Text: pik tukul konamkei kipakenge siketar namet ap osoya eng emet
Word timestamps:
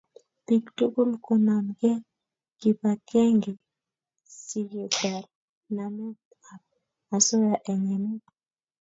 pik 0.45 0.63
tukul 0.77 1.11
konamkei 1.25 1.99
kipakenge 2.59 3.53
siketar 4.43 5.23
namet 5.75 6.19
ap 6.53 6.63
osoya 7.15 7.55
eng 7.71 7.83
emet 7.95 8.23